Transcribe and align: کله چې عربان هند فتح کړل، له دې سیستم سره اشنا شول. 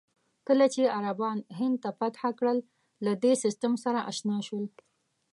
کله 0.47 0.65
چې 0.73 0.91
عربان 0.97 1.37
هند 1.59 1.83
فتح 1.97 2.21
کړل، 2.39 2.59
له 3.05 3.11
دې 3.23 3.33
سیستم 3.43 3.73
سره 3.83 3.99
اشنا 4.11 4.37
شول. 4.47 4.65